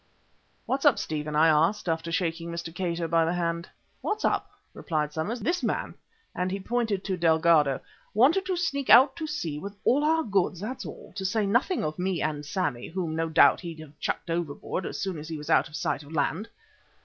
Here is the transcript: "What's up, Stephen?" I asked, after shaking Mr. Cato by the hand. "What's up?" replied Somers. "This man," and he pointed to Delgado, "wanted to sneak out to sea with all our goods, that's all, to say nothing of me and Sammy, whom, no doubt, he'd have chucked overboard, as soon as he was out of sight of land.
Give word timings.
"What's 0.65 0.83
up, 0.83 0.97
Stephen?" 0.97 1.35
I 1.35 1.47
asked, 1.47 1.87
after 1.87 2.11
shaking 2.11 2.49
Mr. 2.51 2.73
Cato 2.73 3.07
by 3.07 3.23
the 3.23 3.33
hand. 3.35 3.69
"What's 4.01 4.25
up?" 4.25 4.49
replied 4.73 5.13
Somers. 5.13 5.41
"This 5.41 5.61
man," 5.61 5.93
and 6.33 6.49
he 6.49 6.59
pointed 6.59 7.03
to 7.03 7.17
Delgado, 7.17 7.79
"wanted 8.15 8.47
to 8.47 8.57
sneak 8.57 8.89
out 8.89 9.15
to 9.17 9.27
sea 9.27 9.59
with 9.59 9.75
all 9.83 10.03
our 10.03 10.23
goods, 10.23 10.59
that's 10.59 10.87
all, 10.87 11.13
to 11.15 11.23
say 11.23 11.45
nothing 11.45 11.83
of 11.83 11.99
me 11.99 12.19
and 12.19 12.43
Sammy, 12.43 12.87
whom, 12.87 13.15
no 13.15 13.29
doubt, 13.29 13.59
he'd 13.61 13.77
have 13.79 13.99
chucked 13.99 14.31
overboard, 14.31 14.87
as 14.87 14.99
soon 14.99 15.19
as 15.19 15.27
he 15.29 15.37
was 15.37 15.51
out 15.51 15.67
of 15.69 15.75
sight 15.75 16.01
of 16.01 16.11
land. 16.11 16.49